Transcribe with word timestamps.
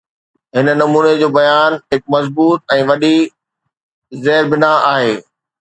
هن 0.55 0.67
نموني 0.79 1.11
جو 1.21 1.27
بنياد 1.35 1.75
هڪ 1.91 2.03
مضبوط 2.15 2.75
۽ 2.77 2.79
وڏي 2.91 3.13
زيربنا 4.25 4.73
آهي. 4.93 5.15